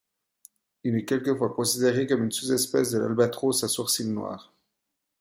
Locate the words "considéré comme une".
1.53-2.31